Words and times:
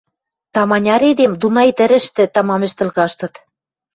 Таманяр 0.53 1.01
эдем 1.09 1.33
Дунай 1.41 1.69
тӹрӹштӹ 1.77 2.23
тамам 2.33 2.61
ӹштӹл 2.67 2.89
каштыт. 2.97 3.33